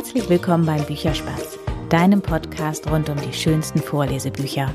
[0.00, 1.58] Herzlich willkommen beim Bücherspaß,
[1.90, 4.72] deinem Podcast rund um die schönsten Vorlesebücher.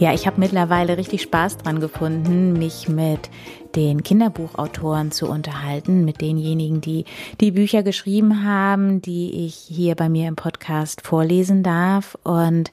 [0.00, 3.30] Ja, ich habe mittlerweile richtig Spaß dran gefunden, mich mit
[3.74, 7.06] den Kinderbuchautoren zu unterhalten, mit denjenigen, die
[7.40, 12.70] die Bücher geschrieben haben, die ich hier bei mir im Podcast vorlesen darf und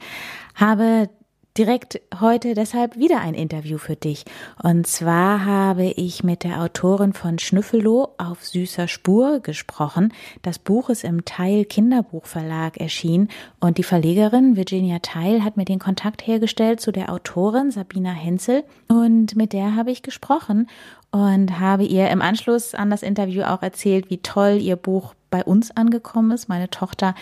[0.55, 1.07] habe
[1.57, 4.25] direkt heute deshalb wieder ein Interview für dich.
[4.61, 10.13] Und zwar habe ich mit der Autorin von Schnüffeloh auf süßer Spur gesprochen.
[10.41, 13.29] Das Buch ist im Teil Kinderbuchverlag erschienen
[13.59, 18.63] und die Verlegerin Virginia Teil hat mir den Kontakt hergestellt zu der Autorin Sabina Henzel
[18.87, 20.67] und mit der habe ich gesprochen
[21.11, 25.43] und habe ihr im Anschluss an das Interview auch erzählt, wie toll ihr Buch bei
[25.43, 26.49] uns angekommen ist.
[26.49, 27.15] Meine Tochter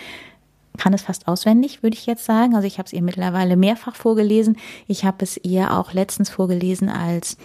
[0.78, 2.54] kann es fast auswendig, würde ich jetzt sagen.
[2.54, 4.56] Also ich habe es ihr mittlerweile mehrfach vorgelesen.
[4.86, 7.36] Ich habe es ihr auch letztens vorgelesen, als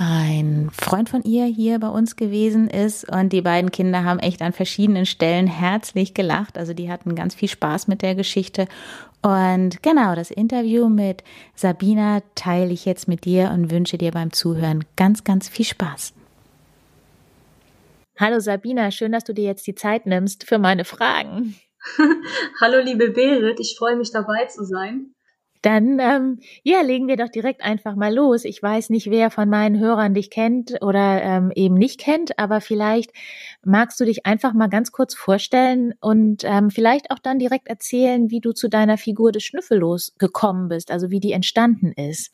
[0.00, 4.42] ein Freund von ihr hier bei uns gewesen ist und die beiden Kinder haben echt
[4.42, 6.56] an verschiedenen Stellen herzlich gelacht.
[6.56, 8.68] Also die hatten ganz viel Spaß mit der Geschichte.
[9.22, 11.24] Und genau, das Interview mit
[11.56, 16.14] Sabina teile ich jetzt mit dir und wünsche dir beim Zuhören ganz, ganz viel Spaß.
[18.20, 21.56] Hallo Sabina, schön, dass du dir jetzt die Zeit nimmst für meine Fragen.
[22.60, 25.14] Hallo liebe Berit, ich freue mich dabei zu sein.
[25.62, 28.44] Dann ähm, ja, legen wir doch direkt einfach mal los.
[28.44, 32.60] Ich weiß nicht, wer von meinen Hörern dich kennt oder ähm, eben nicht kennt, aber
[32.60, 33.10] vielleicht
[33.64, 38.30] magst du dich einfach mal ganz kurz vorstellen und ähm, vielleicht auch dann direkt erzählen,
[38.30, 42.32] wie du zu deiner Figur des Schnüffellos gekommen bist, also wie die entstanden ist.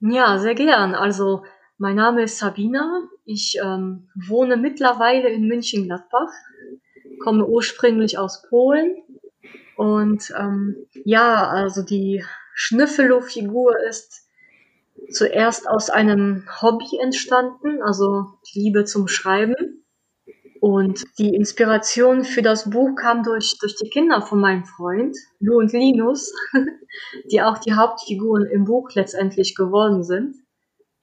[0.00, 0.94] Ja, sehr gern.
[0.94, 1.42] Also
[1.76, 3.02] mein Name ist Sabina.
[3.26, 6.30] Ich ähm, wohne mittlerweile in München-Gladbach
[7.24, 8.96] komme ursprünglich aus Polen.
[9.76, 12.22] Und ähm, ja, also die
[12.54, 14.28] Schnüffelow-Figur ist
[15.10, 19.84] zuerst aus einem Hobby entstanden, also die Liebe zum Schreiben.
[20.60, 25.58] Und die Inspiration für das Buch kam durch, durch die Kinder von meinem Freund, Lou
[25.58, 26.32] und Linus,
[27.30, 30.36] die auch die Hauptfiguren im Buch letztendlich geworden sind.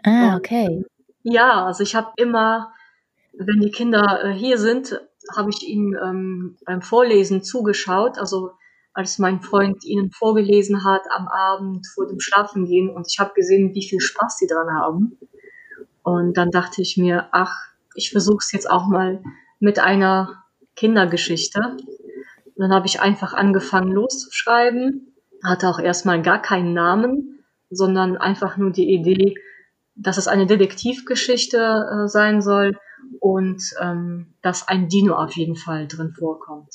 [0.03, 0.67] Ah, okay.
[0.67, 0.85] Und,
[1.21, 2.73] ja, also ich habe immer,
[3.33, 4.99] wenn die Kinder äh, hier sind,
[5.35, 8.51] habe ich ihnen ähm, beim Vorlesen zugeschaut, also
[8.93, 13.73] als mein Freund ihnen vorgelesen hat am Abend vor dem Schlafengehen und ich habe gesehen,
[13.73, 15.17] wie viel Spaß sie dran haben.
[16.03, 17.55] Und dann dachte ich mir, ach,
[17.95, 19.23] ich versuche es jetzt auch mal
[19.59, 20.43] mit einer
[20.75, 21.59] Kindergeschichte.
[21.59, 27.39] Und dann habe ich einfach angefangen loszuschreiben, hatte auch erstmal gar keinen Namen,
[27.69, 29.35] sondern einfach nur die Idee,
[29.95, 32.77] dass es eine Detektivgeschichte äh, sein soll
[33.19, 36.69] und ähm, dass ein Dino auf jeden Fall drin vorkommt.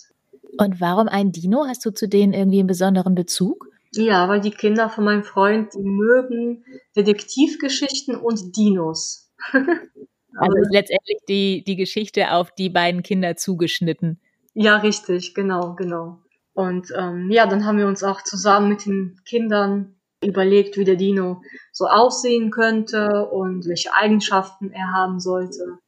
[0.59, 1.67] Und warum ein Dino?
[1.67, 3.69] Hast du zu denen irgendwie einen besonderen Bezug?
[3.93, 6.65] Ja, weil die Kinder von meinem Freund, die mögen
[6.97, 9.31] Detektivgeschichten und Dinos.
[9.53, 14.21] also ist letztendlich die, die Geschichte auf die beiden Kinder zugeschnitten.
[14.55, 16.19] Ja, richtig, genau, genau.
[16.55, 20.97] Und ähm, ja, dann haben wir uns auch zusammen mit den Kindern überlegt, wie der
[20.97, 25.79] Dino so aussehen könnte und welche Eigenschaften er haben sollte.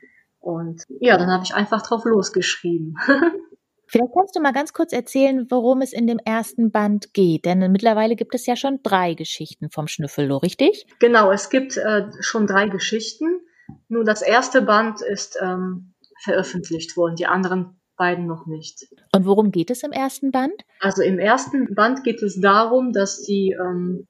[0.41, 2.97] Und ja, dann habe ich einfach drauf losgeschrieben.
[3.91, 7.47] Vielleicht kannst du mal ganz kurz erzählen, worum es in dem ersten Band geht.
[7.47, 10.87] Denn mittlerweile gibt es ja schon drei Geschichten vom Schnüffello, richtig?
[11.00, 13.41] Genau, es gibt äh, schon drei Geschichten.
[13.88, 18.87] Nur das erste Band ist ähm, veröffentlicht worden, die anderen beiden noch nicht.
[19.15, 20.53] Und worum geht es im ersten Band?
[20.81, 24.06] Also im ersten Band geht es darum, dass die, ähm,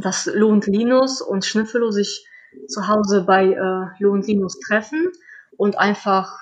[0.00, 2.24] dass Lo und Linus und Schnüffello sich
[2.68, 5.10] zu Hause bei äh, Lo und Linus treffen
[5.56, 6.38] und einfach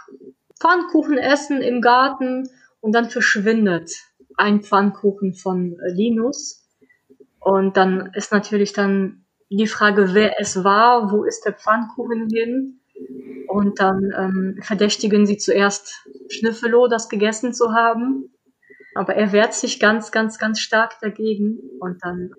[0.61, 2.49] Pfannkuchen essen im Garten
[2.81, 3.91] und dann verschwindet
[4.37, 6.67] ein Pfannkuchen von äh, Linus.
[7.41, 12.81] Und dann ist natürlich dann die Frage, wer es war, wo ist der Pfannkuchen hin?
[13.49, 18.33] Und dann ähm, verdächtigen sie zuerst Schnüffelo, das gegessen zu haben.
[18.95, 21.59] Aber er wehrt sich ganz, ganz, ganz stark dagegen.
[21.81, 22.33] Und dann,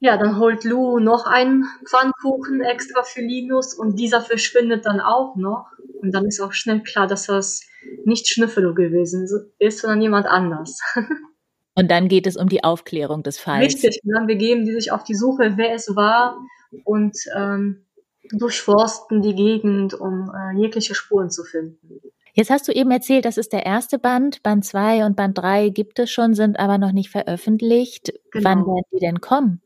[0.00, 5.36] ja, dann holt Lou noch einen Pfannkuchen extra für Linus und dieser verschwindet dann auch
[5.36, 5.70] noch.
[6.00, 7.62] Und dann ist auch schnell klar, dass das
[8.04, 9.26] nicht Schnüffelo gewesen
[9.58, 10.80] ist, sondern jemand anders.
[11.74, 13.64] Und dann geht es um die Aufklärung des Falls.
[13.64, 16.36] Richtig, und dann begeben die sich auf die Suche, wer es war
[16.82, 17.86] und ähm,
[18.32, 22.00] durchforsten die Gegend, um äh, jegliche Spuren zu finden.
[22.34, 24.42] Jetzt hast du eben erzählt, das ist der erste Band.
[24.42, 28.12] Band 2 und Band 3 gibt es schon, sind aber noch nicht veröffentlicht.
[28.32, 28.44] Genau.
[28.44, 29.62] Wann werden die denn kommen?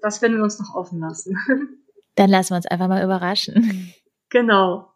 [0.00, 1.36] Das werden wir uns noch offen lassen.
[2.16, 3.94] Dann lassen wir uns einfach mal überraschen.
[4.30, 4.91] Genau.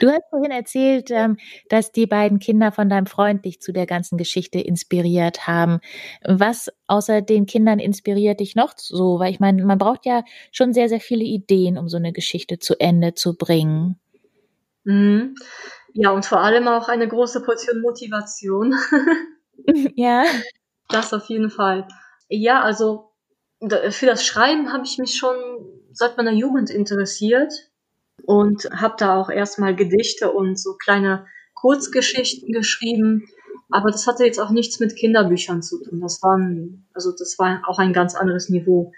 [0.00, 1.36] Du hast vorhin erzählt, ähm,
[1.68, 5.80] dass die beiden Kinder von deinem Freund dich zu der ganzen Geschichte inspiriert haben.
[6.24, 9.18] Was außer den Kindern inspiriert dich noch so?
[9.18, 12.58] Weil ich meine, man braucht ja schon sehr, sehr viele Ideen, um so eine Geschichte
[12.58, 13.98] zu Ende zu bringen.
[14.84, 15.34] Mhm.
[15.92, 18.74] Ja, und vor allem auch eine große Portion Motivation.
[19.94, 20.24] ja.
[20.88, 21.86] Das auf jeden Fall.
[22.28, 23.10] Ja, also
[23.90, 25.36] für das Schreiben habe ich mich schon
[25.92, 27.69] seit meiner Jugend interessiert
[28.26, 33.28] und habe da auch erstmal Gedichte und so kleine Kurzgeschichten geschrieben.
[33.70, 36.00] Aber das hatte jetzt auch nichts mit Kinderbüchern zu tun.
[36.00, 38.92] Das waren, also das war auch ein ganz anderes Niveau.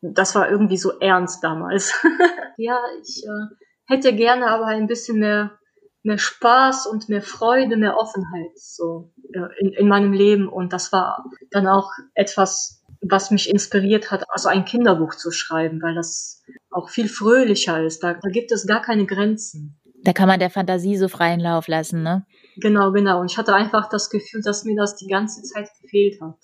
[0.00, 1.92] Das war irgendwie so ernst damals.
[2.56, 3.54] ja, ich äh,
[3.86, 5.58] hätte gerne aber ein bisschen mehr,
[6.02, 10.48] mehr Spaß und mehr Freude, mehr Offenheit so äh, in, in meinem Leben.
[10.48, 15.80] Und das war dann auch etwas, was mich inspiriert hat, also ein Kinderbuch zu schreiben,
[15.82, 18.02] weil das auch viel fröhlicher ist.
[18.02, 19.80] Da, da gibt es gar keine Grenzen.
[20.02, 22.24] Da kann man der Fantasie so freien Lauf lassen, ne?
[22.56, 23.20] Genau, genau.
[23.20, 26.36] Und ich hatte einfach das Gefühl, dass mir das die ganze Zeit gefehlt hat.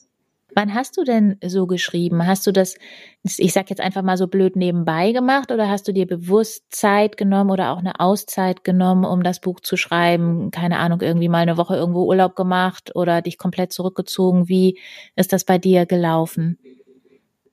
[0.59, 2.27] Wann hast du denn so geschrieben?
[2.27, 2.77] Hast du das,
[3.23, 7.19] ich sag jetzt einfach mal so blöd nebenbei gemacht oder hast du dir bewusst Zeit
[7.19, 10.51] genommen oder auch eine Auszeit genommen, um das Buch zu schreiben?
[10.51, 14.49] Keine Ahnung, irgendwie mal eine Woche irgendwo Urlaub gemacht oder dich komplett zurückgezogen?
[14.49, 14.81] Wie
[15.15, 16.59] ist das bei dir gelaufen?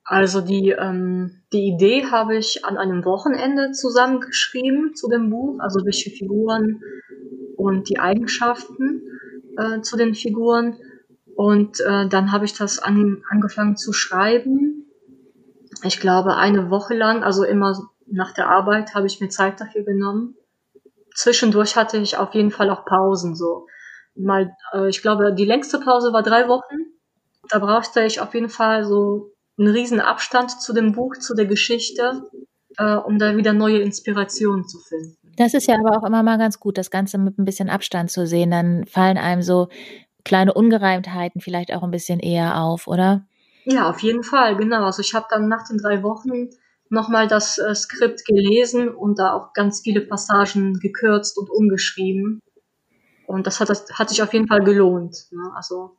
[0.06, 5.84] Also die, ähm, die Idee habe ich an einem Wochenende zusammengeschrieben zu dem Buch, also
[5.84, 6.80] welche Figuren
[7.58, 9.02] und die Eigenschaften
[9.58, 10.78] äh, zu den Figuren.
[11.36, 14.86] Und äh, dann habe ich das an, angefangen zu schreiben.
[15.84, 19.84] Ich glaube, eine Woche lang, also immer nach der Arbeit, habe ich mir Zeit dafür
[19.84, 20.36] genommen.
[21.16, 23.36] Zwischendurch hatte ich auf jeden Fall auch Pausen.
[23.36, 23.68] So
[24.16, 26.76] mal, äh, ich glaube, die längste Pause war drei Wochen.
[27.50, 31.46] Da brauchte ich auf jeden Fall so einen riesen Abstand zu dem Buch, zu der
[31.46, 32.24] Geschichte,
[32.78, 35.18] äh, um da wieder neue Inspirationen zu finden.
[35.36, 38.12] Das ist ja aber auch immer mal ganz gut, das Ganze mit ein bisschen Abstand
[38.12, 38.52] zu sehen.
[38.52, 39.70] Dann fallen einem so
[40.26, 43.26] kleine Ungereimtheiten vielleicht auch ein bisschen eher auf, oder?
[43.66, 44.86] Ja, auf jeden Fall, genau.
[44.86, 46.50] Also ich habe dann nach den drei Wochen
[46.90, 52.42] nochmal das äh, Skript gelesen und da auch ganz viele Passagen gekürzt und umgeschrieben.
[53.26, 55.28] Und das hat, das hat sich auf jeden Fall gelohnt.
[55.32, 55.52] Ne?
[55.56, 55.98] Also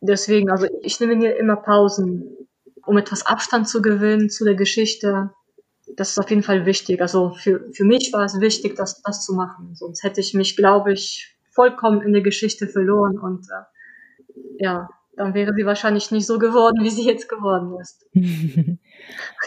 [0.00, 2.36] deswegen, also ich nehme mir immer Pausen,
[2.84, 5.30] um etwas Abstand zu gewinnen zu der Geschichte.
[5.96, 7.00] Das ist auf jeden Fall wichtig.
[7.00, 9.74] Also für, für mich war es wichtig, das, das zu machen.
[9.74, 15.34] Sonst hätte ich mich, glaube ich, vollkommen in der Geschichte verloren und äh, ja, dann
[15.34, 18.06] wäre sie wahrscheinlich nicht so geworden, wie sie jetzt geworden ist.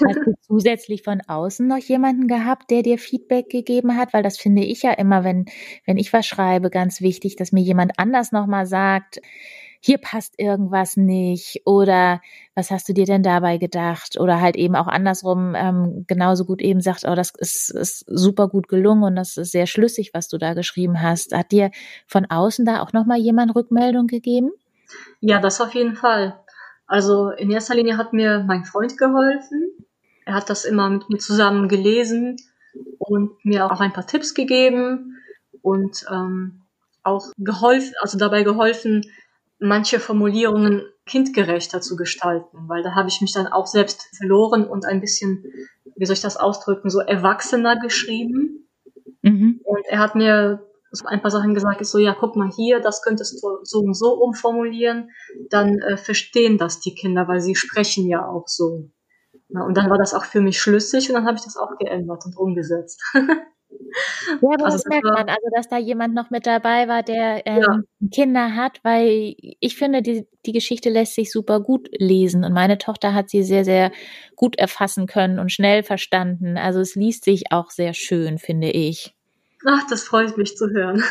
[0.07, 4.13] Hast du zusätzlich von außen noch jemanden gehabt, der dir Feedback gegeben hat?
[4.13, 5.45] Weil das finde ich ja immer, wenn,
[5.85, 9.19] wenn ich was schreibe, ganz wichtig, dass mir jemand anders nochmal sagt,
[9.85, 12.21] hier passt irgendwas nicht oder
[12.55, 14.17] was hast du dir denn dabei gedacht?
[14.17, 18.47] Oder halt eben auch andersrum ähm, genauso gut eben sagt, oh, das ist, ist super
[18.47, 21.35] gut gelungen und das ist sehr schlüssig, was du da geschrieben hast.
[21.35, 21.69] Hat dir
[22.07, 24.51] von außen da auch nochmal jemand Rückmeldung gegeben?
[25.19, 26.39] Ja, das auf jeden Fall.
[26.87, 29.67] Also in erster Linie hat mir mein Freund geholfen.
[30.25, 32.37] Er hat das immer mit mir zusammen gelesen
[32.99, 35.17] und mir auch ein paar Tipps gegeben
[35.61, 36.61] und ähm,
[37.03, 39.05] auch geholfen, also dabei geholfen,
[39.63, 44.85] manche Formulierungen kindgerechter zu gestalten, weil da habe ich mich dann auch selbst verloren und
[44.85, 45.45] ein bisschen,
[45.95, 48.67] wie soll ich das ausdrücken, so erwachsener geschrieben.
[49.21, 49.61] Mhm.
[49.63, 52.79] Und er hat mir so ein paar Sachen gesagt, ist so, ja, guck mal hier,
[52.79, 55.09] das könntest du so und so umformulieren,
[55.49, 58.89] dann äh, verstehen das die Kinder, weil sie sprechen ja auch so.
[59.49, 61.77] Na, und dann war das auch für mich schlüssig und dann habe ich das auch
[61.79, 63.01] geändert und umgesetzt.
[64.41, 67.45] Ja, aber also das merkt man, also dass da jemand noch mit dabei war, der
[67.45, 68.09] ähm, ja.
[68.11, 72.77] Kinder hat, weil ich finde, die, die Geschichte lässt sich super gut lesen und meine
[72.77, 73.91] Tochter hat sie sehr, sehr
[74.35, 76.57] gut erfassen können und schnell verstanden.
[76.57, 79.15] Also es liest sich auch sehr schön, finde ich.
[79.65, 80.97] Ach, das freut mich zu hören.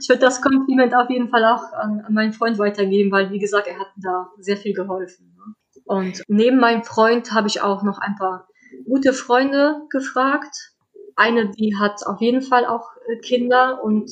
[0.00, 3.40] ich würde das Kompliment auf jeden Fall auch an, an, meinen Freund weitergeben, weil, wie
[3.40, 5.34] gesagt, er hat da sehr viel geholfen.
[5.36, 5.54] Ne?
[5.84, 8.46] Und neben meinem Freund habe ich auch noch ein paar
[8.84, 10.72] gute Freunde gefragt,
[11.16, 14.10] eine, die hat auf jeden Fall auch äh, Kinder und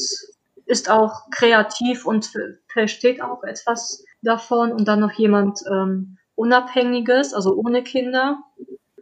[0.67, 2.31] ist auch kreativ und
[2.69, 4.73] versteht auch etwas davon.
[4.73, 8.39] Und dann noch jemand ähm, Unabhängiges, also ohne Kinder.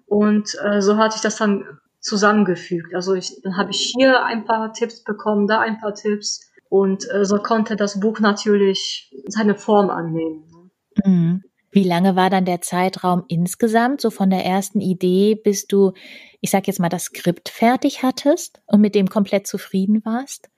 [0.07, 1.65] Und äh, so hatte ich das dann
[2.00, 2.95] zusammengefügt.
[2.95, 6.49] Also ich, dann habe ich hier ein paar Tipps bekommen, da ein paar Tipps.
[6.69, 10.71] Und äh, so konnte das Buch natürlich seine Form annehmen.
[11.05, 11.43] Mhm.
[11.76, 15.92] Wie lange war dann der Zeitraum insgesamt, so von der ersten Idee, bis du,
[16.40, 20.49] ich sag jetzt mal, das Skript fertig hattest und mit dem komplett zufrieden warst?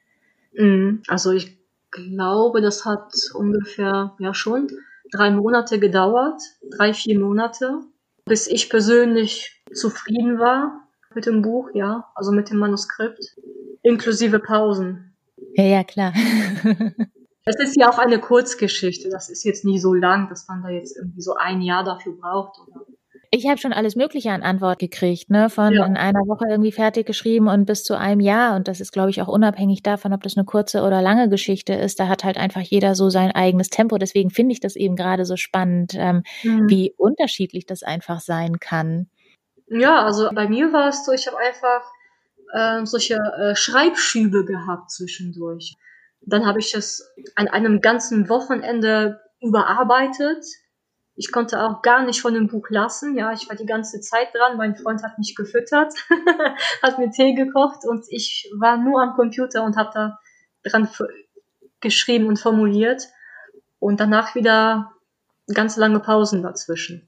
[0.52, 1.02] Mhm.
[1.08, 1.58] Also ich
[1.90, 4.68] glaube, das hat ungefähr, ja schon,
[5.10, 7.80] drei Monate gedauert, drei, vier Monate,
[8.24, 13.34] bis ich persönlich zufrieden war mit dem Buch, ja, also mit dem Manuskript,
[13.82, 15.16] inklusive Pausen.
[15.56, 16.14] Ja, ja, klar.
[17.48, 19.08] Es ist ja auch eine Kurzgeschichte.
[19.08, 22.12] Das ist jetzt nie so lang, dass man da jetzt irgendwie so ein Jahr dafür
[22.12, 22.58] braucht.
[22.60, 22.84] Oder?
[23.30, 25.50] Ich habe schon alles Mögliche an Antwort gekriegt, ne?
[25.50, 25.84] Von ja.
[25.84, 28.56] in einer Woche irgendwie fertig geschrieben und bis zu einem Jahr.
[28.56, 31.74] Und das ist, glaube ich, auch unabhängig davon, ob das eine kurze oder lange Geschichte
[31.74, 32.00] ist.
[32.00, 33.98] Da hat halt einfach jeder so sein eigenes Tempo.
[33.98, 36.68] Deswegen finde ich das eben gerade so spannend, ähm, mhm.
[36.68, 39.08] wie unterschiedlich das einfach sein kann.
[39.68, 41.82] Ja, also bei mir war es so, ich habe einfach
[42.54, 45.76] äh, solche äh, Schreibschübe gehabt zwischendurch.
[46.20, 50.44] Dann habe ich es an einem ganzen Wochenende überarbeitet
[51.18, 53.16] ich konnte auch gar nicht von dem Buch lassen.
[53.16, 54.56] Ja, ich war die ganze Zeit dran.
[54.56, 55.92] Mein Freund hat mich gefüttert,
[56.82, 60.18] hat mir Tee gekocht und ich war nur am Computer und habe da
[60.62, 60.88] dran
[61.80, 63.08] geschrieben und formuliert.
[63.80, 64.92] Und danach wieder
[65.52, 67.04] ganz lange Pausen dazwischen.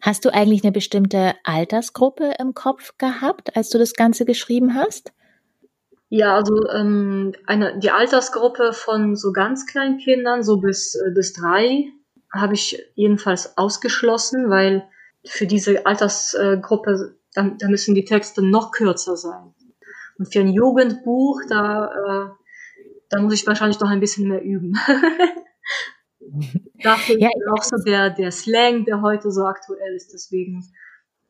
[0.00, 5.12] Hast du eigentlich eine bestimmte Altersgruppe im Kopf gehabt, als du das Ganze geschrieben hast?
[6.08, 11.32] Ja, also ähm, eine, die Altersgruppe von so ganz kleinen Kindern, so bis, äh, bis
[11.32, 11.88] drei,
[12.32, 14.86] habe ich jedenfalls ausgeschlossen, weil
[15.24, 19.54] für diese Altersgruppe, da, da müssen die Texte noch kürzer sein.
[20.18, 22.28] Und für ein Jugendbuch, da, äh,
[23.08, 24.78] da muss ich wahrscheinlich noch ein bisschen mehr üben.
[26.82, 30.12] Dafür ja, auch so der, der Slang, der heute so aktuell ist.
[30.12, 30.64] Deswegen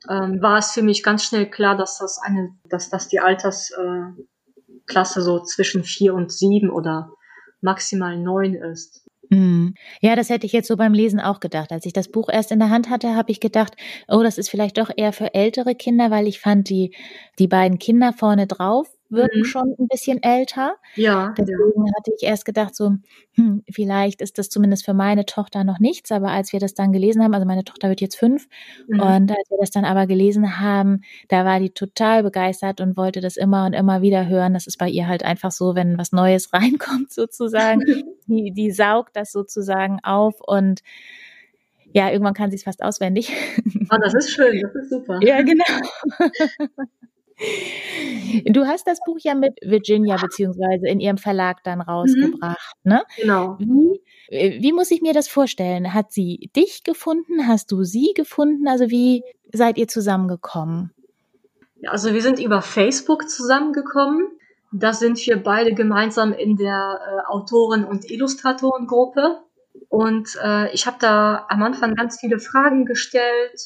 [0.08, 4.14] ähm, war es für mich ganz schnell klar, dass das eine, dass das die Altersklasse
[4.18, 4.24] äh,
[4.86, 7.10] so zwischen vier und sieben oder
[7.60, 9.04] maximal neun ist.
[9.30, 9.74] Mhm.
[10.00, 11.72] Ja, das hätte ich jetzt so beim Lesen auch gedacht.
[11.72, 13.74] Als ich das Buch erst in der Hand hatte, habe ich gedacht,
[14.08, 16.94] oh, das ist vielleicht doch eher für ältere Kinder, weil ich fand die,
[17.38, 19.44] die beiden Kinder vorne drauf wirken mhm.
[19.44, 20.76] schon ein bisschen älter.
[20.96, 21.34] Ja.
[21.36, 21.92] Deswegen ja.
[21.96, 22.92] hatte ich erst gedacht, so,
[23.32, 26.92] hm, vielleicht ist das zumindest für meine Tochter noch nichts, aber als wir das dann
[26.92, 28.48] gelesen haben, also meine Tochter wird jetzt fünf,
[28.86, 29.00] mhm.
[29.00, 33.20] und als wir das dann aber gelesen haben, da war die total begeistert und wollte
[33.20, 34.54] das immer und immer wieder hören.
[34.54, 37.80] Das ist bei ihr halt einfach so, wenn was Neues reinkommt, sozusagen.
[38.26, 40.82] die, die saugt das sozusagen auf und
[41.94, 43.32] ja, irgendwann kann sie es fast auswendig.
[43.90, 45.20] Oh, das ist schön, das ist super.
[45.22, 45.64] Ja, genau.
[48.46, 51.84] Du hast das Buch ja mit Virginia beziehungsweise in ihrem Verlag dann mhm.
[51.84, 52.92] rausgebracht, mhm.
[52.92, 53.02] ne?
[53.16, 53.56] Genau.
[53.58, 55.94] Wie, äh, wie muss ich mir das vorstellen?
[55.94, 57.46] Hat sie dich gefunden?
[57.46, 58.66] Hast du sie gefunden?
[58.66, 59.22] Also wie
[59.52, 60.92] seid ihr zusammengekommen?
[61.86, 64.26] Also wir sind über Facebook zusammengekommen.
[64.72, 69.40] Da sind wir beide gemeinsam in der äh, Autoren- und Illustratorengruppe.
[69.88, 73.60] Und äh, ich habe da am Anfang ganz viele Fragen gestellt,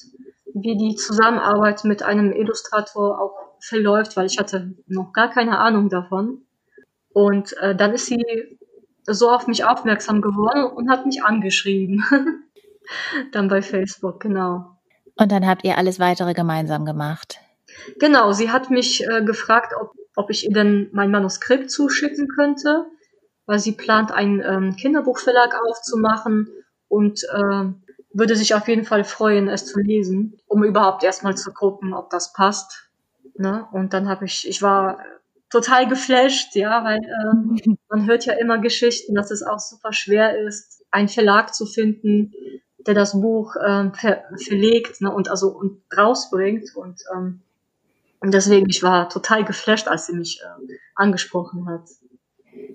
[0.55, 5.89] wie die Zusammenarbeit mit einem Illustrator auch verläuft, weil ich hatte noch gar keine Ahnung
[5.89, 6.43] davon.
[7.11, 8.25] Und äh, dann ist sie
[9.07, 12.05] so auf mich aufmerksam geworden und hat mich angeschrieben.
[13.33, 14.79] dann bei Facebook, genau.
[15.17, 17.39] Und dann habt ihr alles weitere gemeinsam gemacht.
[17.99, 22.87] Genau, sie hat mich äh, gefragt, ob, ob ich ihr denn mein Manuskript zuschicken könnte,
[23.47, 26.49] weil sie plant, einen ähm, Kinderbuchverlag aufzumachen
[26.89, 27.65] und äh,
[28.13, 32.11] würde sich auf jeden Fall freuen, es zu lesen, um überhaupt erstmal zu gucken, ob
[32.11, 32.88] das passt.
[33.39, 33.67] Ne?
[33.73, 34.99] Und dann habe ich, ich war
[35.51, 40.39] total geflasht, ja, weil äh, man hört ja immer Geschichten, dass es auch super schwer
[40.39, 42.33] ist, einen Verlag zu finden,
[42.87, 46.75] der das Buch äh, ver verlegt ne, und also und rausbringt.
[46.75, 47.41] Und, ähm,
[48.21, 51.83] und deswegen, ich war total geflasht, als sie mich äh, angesprochen hat.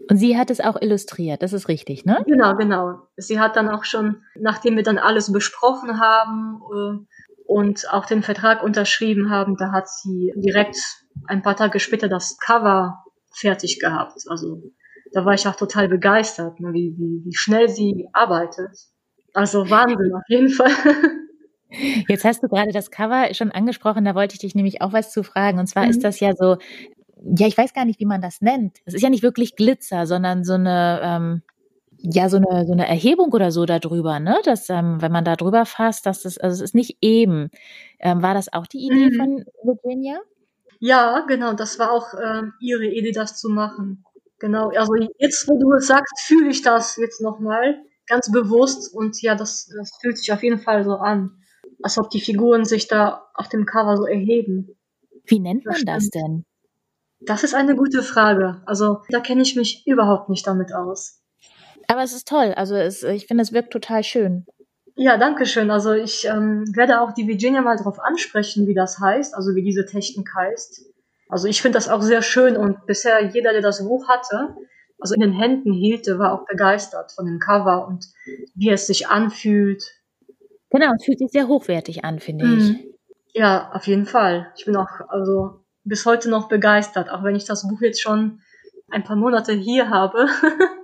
[0.10, 2.24] Und sie hat es auch illustriert, das ist richtig, ne?
[2.28, 3.02] Genau, genau.
[3.18, 7.06] Sie hat dann auch schon, nachdem wir dann alles besprochen haben, äh,
[7.54, 10.78] und auch den Vertrag unterschrieben haben, da hat sie direkt
[11.28, 14.24] ein paar Tage später das Cover fertig gehabt.
[14.28, 14.64] Also
[15.12, 18.72] da war ich auch total begeistert, ne, wie, wie, wie schnell sie arbeitet.
[19.34, 20.72] Also Wahnsinn auf jeden Fall.
[22.08, 25.12] Jetzt hast du gerade das Cover schon angesprochen, da wollte ich dich nämlich auch was
[25.12, 25.60] zu fragen.
[25.60, 25.92] Und zwar mhm.
[25.92, 26.58] ist das ja so,
[27.38, 28.78] ja, ich weiß gar nicht, wie man das nennt.
[28.86, 31.42] Es ist ja nicht wirklich Glitzer, sondern so eine, ähm,
[32.04, 34.38] ja so eine so eine Erhebung oder so darüber, ne?
[34.44, 37.50] Dass ähm, wenn man da drüber fasst, dass das also es ist nicht eben.
[38.00, 39.16] Ähm, war das auch die Idee mhm.
[39.16, 40.20] von Virginia?
[40.80, 41.54] Ja, genau.
[41.54, 44.04] Das war auch ähm, ihre Idee, das zu machen.
[44.40, 44.70] Genau.
[44.76, 49.36] Also jetzt, wo du es sagst, fühle ich das jetzt nochmal ganz bewusst und ja,
[49.36, 51.42] das, das fühlt sich auf jeden Fall so an,
[51.82, 54.76] als ob die Figuren sich da auf dem Cover so erheben.
[55.26, 56.44] Wie nennt man das, das denn?
[57.22, 58.62] Das ist eine gute Frage.
[58.66, 61.23] Also da kenne ich mich überhaupt nicht damit aus.
[61.88, 62.54] Aber es ist toll.
[62.56, 64.46] Also es, ich finde, es wirkt total schön.
[64.96, 65.72] Ja, danke schön.
[65.72, 69.64] Also ich ähm, werde auch die Virginia mal darauf ansprechen, wie das heißt, also wie
[69.64, 70.86] diese Technik heißt.
[71.30, 74.56] Also ich finde das auch sehr schön und bisher jeder, der das Buch hatte,
[75.00, 78.06] also in den Händen hielt, der war auch begeistert von dem Cover und
[78.54, 79.84] wie es sich anfühlt.
[80.70, 82.60] Genau, es fühlt sich sehr hochwertig an, finde mhm.
[82.60, 82.94] ich.
[83.34, 84.52] Ja, auf jeden Fall.
[84.56, 88.42] Ich bin auch also bis heute noch begeistert, auch wenn ich das Buch jetzt schon
[88.92, 90.28] ein paar Monate hier habe.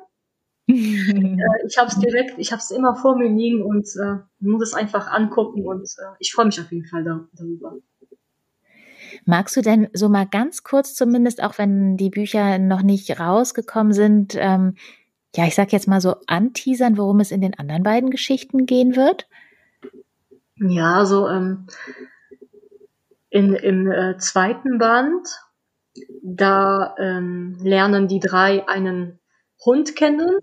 [1.39, 4.63] äh, ich habe es direkt, ich habe es immer vor mir liegen und äh, muss
[4.63, 7.75] es einfach angucken und äh, ich freue mich auf jeden Fall da, darüber.
[9.25, 13.93] Magst du denn so mal ganz kurz zumindest, auch wenn die Bücher noch nicht rausgekommen
[13.93, 14.75] sind, ähm,
[15.35, 18.95] ja, ich sag jetzt mal so anteasern, worum es in den anderen beiden Geschichten gehen
[18.95, 19.27] wird?
[20.55, 21.67] Ja, also ähm,
[23.29, 25.27] in, im äh, zweiten Band,
[26.23, 29.19] da ähm, lernen die drei einen
[29.63, 30.39] Hund kennen,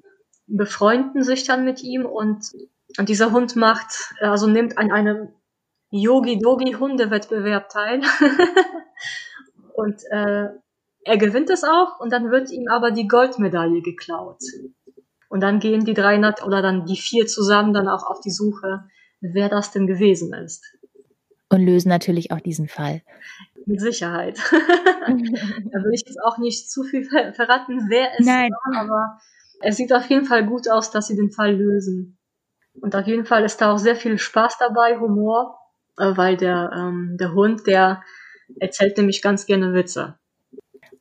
[0.46, 2.52] befreunden sich dann mit ihm und,
[2.98, 5.28] und dieser Hund macht, also nimmt an einem
[5.90, 8.00] Yogi-Dogi-Hundewettbewerb teil.
[9.74, 10.48] und äh,
[11.04, 14.40] er gewinnt es auch und dann wird ihm aber die Goldmedaille geklaut.
[15.28, 18.84] Und dann gehen die drei oder dann die vier zusammen dann auch auf die Suche,
[19.20, 20.64] wer das denn gewesen ist.
[21.48, 23.02] Und lösen natürlich auch diesen Fall.
[23.66, 24.38] Mit Sicherheit.
[24.50, 28.50] da will ich jetzt auch nicht zu viel verraten, wer es Nein.
[28.50, 29.18] war, aber
[29.60, 32.18] es sieht auf jeden Fall gut aus, dass sie den Fall lösen.
[32.80, 35.58] Und auf jeden Fall ist da auch sehr viel Spaß dabei, Humor,
[35.98, 38.02] äh, weil der, ähm, der Hund, der
[38.60, 40.18] erzählt nämlich ganz gerne Witze.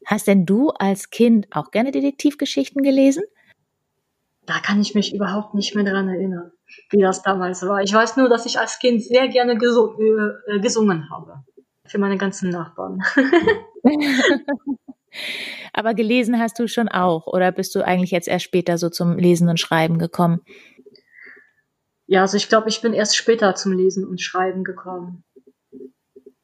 [0.06, 3.24] Hast denn du als Kind auch gerne Detektivgeschichten gelesen?
[4.46, 6.52] Da kann ich mich überhaupt nicht mehr dran erinnern,
[6.92, 7.82] wie das damals war.
[7.82, 11.44] Ich weiß nur, dass ich als Kind sehr gerne gesu äh, gesungen habe.
[11.88, 13.02] Für meine ganzen Nachbarn.
[15.74, 19.18] Aber gelesen hast du schon auch, oder bist du eigentlich jetzt erst später so zum
[19.18, 20.42] Lesen und Schreiben gekommen?
[22.08, 25.24] Ja, also ich glaube, ich bin erst später zum Lesen und Schreiben gekommen.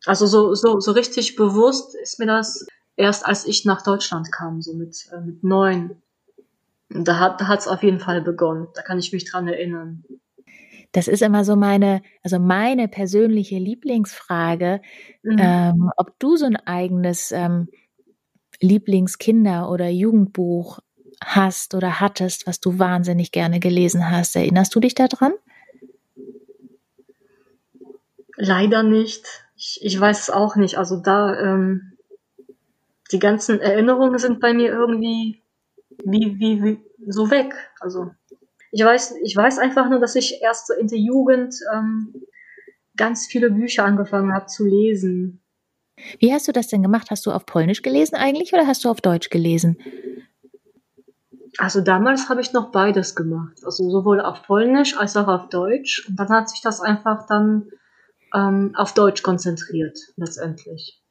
[0.06, 4.62] Also so, so, so richtig bewusst ist mir das erst, als ich nach Deutschland kam,
[4.62, 6.02] so mit, äh, mit neun.
[6.90, 8.68] Da hat da hat's auf jeden Fall begonnen.
[8.74, 10.04] Da kann ich mich dran erinnern.
[10.92, 14.82] Das ist immer so meine, also meine persönliche Lieblingsfrage,
[15.24, 15.38] mhm.
[15.40, 17.70] ähm, ob du so ein eigenes ähm,
[18.62, 20.80] Lieblingskinder- oder Jugendbuch
[21.24, 24.36] hast oder hattest, was du wahnsinnig gerne gelesen hast.
[24.36, 25.34] Erinnerst du dich daran?
[28.38, 29.26] Leider nicht.
[29.56, 30.78] Ich, ich weiß es auch nicht.
[30.78, 31.94] Also da, ähm,
[33.12, 35.42] die ganzen Erinnerungen sind bei mir irgendwie
[36.04, 37.54] wie, wie, wie so weg.
[37.80, 38.12] Also
[38.72, 42.14] ich weiß, ich weiß einfach nur, dass ich erst in der Jugend ähm,
[42.96, 45.41] ganz viele Bücher angefangen habe zu lesen.
[46.20, 47.08] Wie hast du das denn gemacht?
[47.12, 49.78] Hast du auf Polnisch gelesen eigentlich oder hast du auf Deutsch gelesen?
[51.58, 53.58] Also damals habe ich noch beides gemacht.
[53.64, 56.08] Also sowohl auf Polnisch als auch auf Deutsch.
[56.08, 57.70] Und dann hat sich das einfach dann
[58.34, 61.02] ähm, auf Deutsch konzentriert, letztendlich.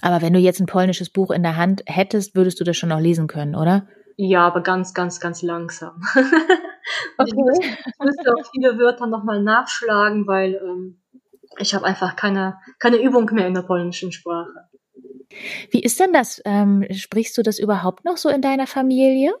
[0.00, 2.88] Aber wenn du jetzt ein polnisches Buch in der Hand hättest, würdest du das schon
[2.88, 3.86] noch lesen können, oder?
[4.16, 6.02] Ja, aber ganz, ganz, ganz langsam.
[7.18, 7.76] okay.
[7.86, 10.97] Ich müsste auch viele Wörter nochmal nachschlagen, weil ähm,
[11.58, 14.68] ich habe einfach keine, keine Übung mehr in der polnischen Sprache.
[15.70, 16.40] Wie ist denn das?
[16.44, 19.34] Ähm, sprichst du das überhaupt noch so in deiner Familie?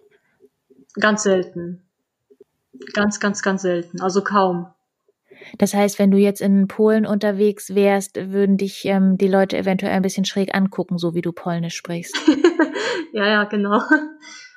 [0.94, 1.82] Ganz selten.
[2.92, 4.00] Ganz, ganz, ganz selten.
[4.00, 4.68] Also kaum.
[5.56, 9.92] Das heißt, wenn du jetzt in Polen unterwegs wärst, würden dich ähm, die Leute eventuell
[9.92, 12.16] ein bisschen schräg angucken, so wie du Polnisch sprichst.
[13.12, 13.78] ja, ja, genau.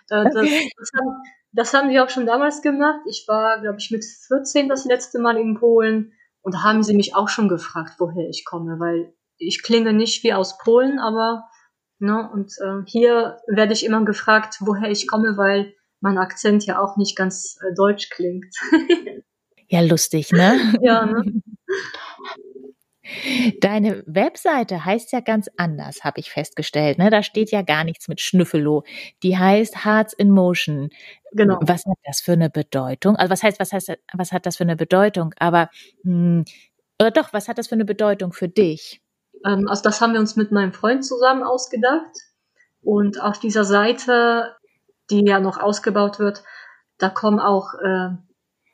[0.09, 2.99] Äh, das, das, haben, das, haben, wir auch schon damals gemacht.
[3.07, 6.95] Ich war, glaube ich, mit 14 das letzte Mal in Polen und da haben sie
[6.95, 11.45] mich auch schon gefragt, woher ich komme, weil ich klinge nicht wie aus Polen, aber
[11.99, 16.79] ne, und äh, hier werde ich immer gefragt, woher ich komme, weil mein Akzent ja
[16.79, 18.53] auch nicht ganz äh, deutsch klingt.
[19.69, 20.73] ja, lustig, ne?
[20.81, 21.23] ja, ne?
[23.61, 26.97] Deine Webseite heißt ja ganz anders, habe ich festgestellt.
[26.97, 27.09] Ne?
[27.09, 28.83] Da steht ja gar nichts mit Schnüffelo.
[29.23, 30.89] Die heißt Hearts in Motion.
[31.33, 31.59] Genau.
[31.61, 33.15] Was hat das für eine Bedeutung?
[33.15, 35.33] Also was heißt, was heißt, was hat das für eine Bedeutung?
[35.37, 35.69] Aber
[36.03, 36.45] mh, hm,
[37.01, 39.01] oder doch, was hat das für eine Bedeutung für dich?
[39.43, 42.11] Ähm, also das haben wir uns mit meinem Freund zusammen ausgedacht.
[42.81, 44.55] Und auf dieser Seite,
[45.09, 46.43] die ja noch ausgebaut wird,
[46.99, 48.09] da kommen auch äh,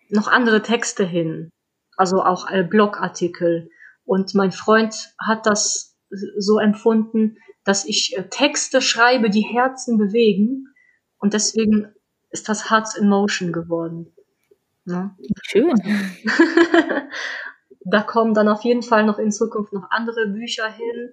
[0.09, 1.49] noch andere Texte hin.
[1.95, 3.69] Also auch äh, Blogartikel
[4.07, 5.97] und mein Freund hat das
[6.37, 10.67] so empfunden, dass ich äh, Texte schreibe, die Herzen bewegen.
[11.19, 11.93] Und deswegen
[12.29, 14.15] ist das Hearts in Motion geworden.
[14.85, 15.13] Ne?
[15.43, 15.73] Schön.
[17.85, 21.09] da kommen dann auf jeden Fall noch in Zukunft noch andere Bücher hin.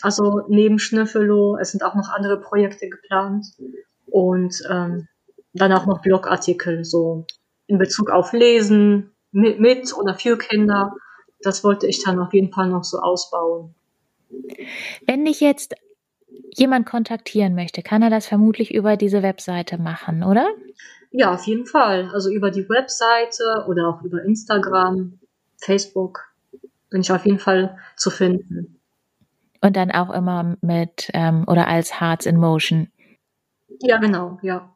[0.00, 3.44] Also neben Schnüffelo, es sind auch noch andere Projekte geplant.
[4.06, 5.08] Und ähm,
[5.52, 7.26] dann auch noch Blogartikel, so
[7.66, 10.94] in Bezug auf Lesen, mit, mit oder für Kinder
[11.44, 13.74] das wollte ich dann auf jeden Fall noch so ausbauen.
[15.06, 15.74] Wenn dich jetzt
[16.54, 20.48] jemand kontaktieren möchte, kann er das vermutlich über diese Webseite machen, oder?
[21.10, 22.10] Ja, auf jeden Fall.
[22.12, 25.18] Also über die Webseite oder auch über Instagram,
[25.58, 26.32] Facebook
[26.90, 28.80] bin ich auf jeden Fall zu finden.
[29.60, 32.88] Und dann auch immer mit ähm, oder als Hearts in Motion.
[33.80, 34.70] Ja, genau, ja.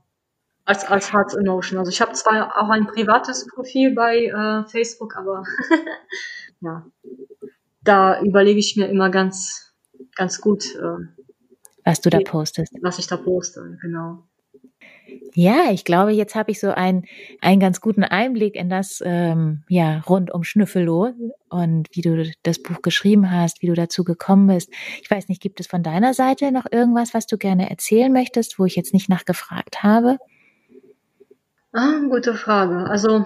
[0.65, 1.79] als, als Heart Emotion.
[1.79, 5.45] Also ich habe zwar auch ein privates Profil bei äh, Facebook, aber
[6.61, 6.87] ja,
[7.83, 9.75] da überlege ich mir immer ganz,
[10.15, 11.07] ganz gut, äh,
[11.85, 12.73] was du da postest.
[12.83, 14.25] Was ich da poste, genau.
[15.35, 17.05] Ja, ich glaube, jetzt habe ich so einen,
[17.41, 21.13] einen ganz guten Einblick in das, ähm, ja, rund um Schnüffeloh
[21.49, 24.71] und wie du das Buch geschrieben hast, wie du dazu gekommen bist.
[25.03, 28.59] Ich weiß nicht, gibt es von deiner Seite noch irgendwas, was du gerne erzählen möchtest,
[28.59, 30.19] wo ich jetzt nicht nachgefragt habe?
[31.73, 32.91] Ah, gute Frage.
[32.91, 33.25] Also,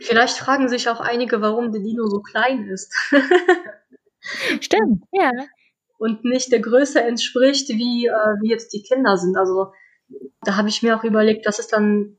[0.00, 2.94] vielleicht fragen sich auch einige, warum der Dino so klein ist.
[4.60, 5.30] Stimmt, ja.
[5.98, 9.36] Und nicht der Größe entspricht, wie, äh, wie jetzt die Kinder sind.
[9.36, 9.72] Also,
[10.42, 12.18] da habe ich mir auch überlegt, dass es dann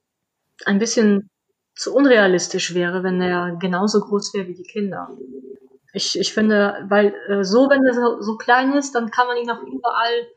[0.66, 1.30] ein bisschen
[1.76, 5.16] zu unrealistisch wäre, wenn er genauso groß wäre wie die Kinder.
[5.94, 9.38] Ich, ich finde, weil äh, so, wenn er so, so klein ist, dann kann man
[9.38, 10.28] ihn auch überall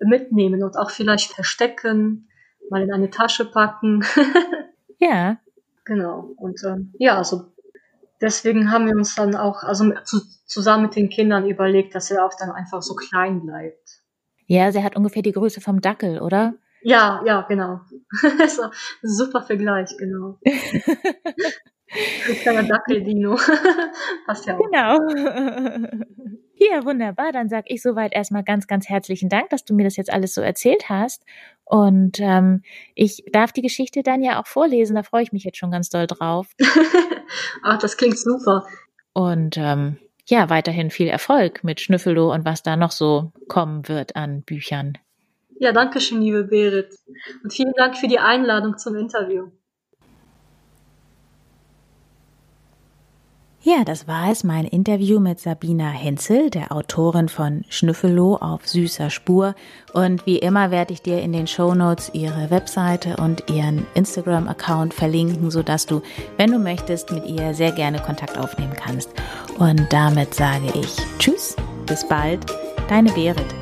[0.00, 2.28] mitnehmen und auch vielleicht verstecken,
[2.70, 4.04] mal in eine Tasche packen.
[4.98, 5.38] ja.
[5.84, 6.32] Genau.
[6.36, 7.52] Und äh, ja, also
[8.20, 12.24] deswegen haben wir uns dann auch, also zu, zusammen mit den Kindern überlegt, dass er
[12.24, 14.02] auch dann einfach so klein bleibt.
[14.46, 16.54] Ja, sie hat ungefähr die Größe vom Dackel, oder?
[16.82, 17.80] Ja, ja, genau.
[19.02, 20.38] super Vergleich, genau.
[20.44, 20.52] Ein
[22.42, 23.36] kleiner Dackeldino.
[24.26, 24.64] Passt ja auch.
[24.64, 24.98] Genau.
[26.70, 27.32] Ja, wunderbar.
[27.32, 30.34] Dann sage ich soweit erstmal ganz, ganz herzlichen Dank, dass du mir das jetzt alles
[30.34, 31.24] so erzählt hast.
[31.64, 32.62] Und ähm,
[32.94, 34.94] ich darf die Geschichte dann ja auch vorlesen.
[34.94, 36.48] Da freue ich mich jetzt schon ganz doll drauf.
[37.64, 38.64] Ach, das klingt super.
[39.12, 44.14] Und ähm, ja, weiterhin viel Erfolg mit Schnüffeldo und was da noch so kommen wird
[44.14, 44.98] an Büchern.
[45.58, 46.94] Ja, danke schön, liebe Berit.
[47.42, 49.50] Und vielen Dank für die Einladung zum Interview.
[53.64, 59.08] Ja, das war es, mein Interview mit Sabina Henzel, der Autorin von Schnüffeloh auf süßer
[59.08, 59.54] Spur.
[59.92, 64.92] Und wie immer werde ich dir in den Show Notes ihre Webseite und ihren Instagram-Account
[64.92, 66.02] verlinken, sodass du,
[66.38, 69.10] wenn du möchtest, mit ihr sehr gerne Kontakt aufnehmen kannst.
[69.60, 71.54] Und damit sage ich Tschüss,
[71.86, 72.44] bis bald,
[72.88, 73.61] deine Berit.